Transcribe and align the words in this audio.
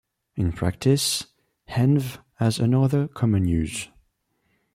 In 0.35 0.51
practice, 0.51 1.27
env 1.69 2.17
has 2.37 2.57
another 2.57 3.07
common 3.07 3.45
use. 3.47 3.87